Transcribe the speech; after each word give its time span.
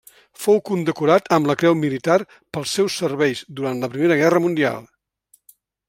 Fou 0.43 0.55
condecorat 0.69 1.29
amb 1.37 1.49
la 1.51 1.55
Creu 1.63 1.77
Militar 1.81 2.17
pels 2.57 2.73
seus 2.79 2.97
serveis 3.05 3.45
durant 3.61 3.85
la 3.85 3.91
Primera 3.93 4.19
Guerra 4.23 4.43
Mundial. 4.47 4.85